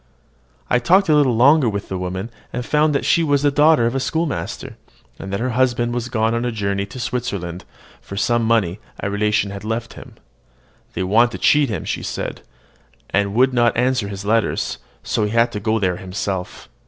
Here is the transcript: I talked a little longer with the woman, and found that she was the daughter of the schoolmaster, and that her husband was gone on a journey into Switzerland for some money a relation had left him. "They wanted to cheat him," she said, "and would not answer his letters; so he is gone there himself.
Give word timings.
I 0.67 0.79
talked 0.79 1.09
a 1.09 1.15
little 1.15 1.35
longer 1.35 1.69
with 1.69 1.87
the 1.87 1.97
woman, 1.99 2.31
and 2.51 2.65
found 2.65 2.95
that 2.95 3.05
she 3.05 3.21
was 3.21 3.43
the 3.43 3.51
daughter 3.51 3.85
of 3.85 3.93
the 3.93 3.99
schoolmaster, 3.99 4.75
and 5.19 5.31
that 5.31 5.39
her 5.39 5.51
husband 5.51 5.93
was 5.93 6.09
gone 6.09 6.33
on 6.33 6.43
a 6.43 6.51
journey 6.51 6.81
into 6.81 6.99
Switzerland 6.99 7.65
for 8.01 8.17
some 8.17 8.43
money 8.43 8.79
a 8.99 9.11
relation 9.11 9.51
had 9.51 9.63
left 9.63 9.93
him. 9.93 10.15
"They 10.93 11.03
wanted 11.03 11.33
to 11.33 11.37
cheat 11.37 11.69
him," 11.69 11.85
she 11.85 12.01
said, 12.01 12.41
"and 13.11 13.35
would 13.35 13.53
not 13.53 13.77
answer 13.77 14.07
his 14.07 14.25
letters; 14.25 14.79
so 15.03 15.25
he 15.25 15.37
is 15.37 15.55
gone 15.61 15.81
there 15.81 15.97
himself. 15.97 16.67